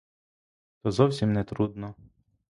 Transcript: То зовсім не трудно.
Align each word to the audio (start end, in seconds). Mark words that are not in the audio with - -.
То 0.81 0.91
зовсім 0.91 1.33
не 1.33 1.43
трудно. 1.43 1.95